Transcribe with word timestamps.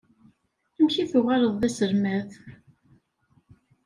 Amek 0.77 0.95
i 1.03 1.05
tuɣaleḍ 1.11 1.53
d 1.57 1.63
aselmad? 1.67 2.29